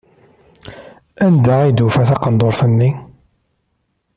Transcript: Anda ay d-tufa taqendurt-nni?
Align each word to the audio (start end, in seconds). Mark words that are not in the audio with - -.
Anda 1.25 1.53
ay 1.59 1.71
d-tufa 1.71 2.03
taqendurt-nni? 2.09 2.91